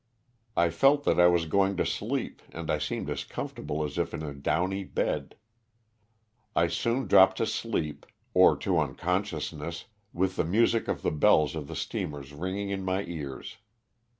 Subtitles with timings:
[0.57, 4.15] I felt that I was going to sleep and I seemed as comfortable as if
[4.15, 5.35] in a downy bed.
[6.55, 11.53] I soon dropped to sleep, or to uncon sciousness, with the music of the bells
[11.55, 13.57] of the steamers ringing in my ears.